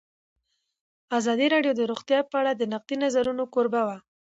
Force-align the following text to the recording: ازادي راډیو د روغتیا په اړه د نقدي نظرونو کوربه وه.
ازادي 1.17 1.47
راډیو 1.53 1.73
د 1.75 1.81
روغتیا 1.91 2.19
په 2.29 2.35
اړه 2.41 2.51
د 2.55 2.63
نقدي 2.73 2.95
نظرونو 3.03 3.43
کوربه 3.53 3.81
وه. 3.87 3.97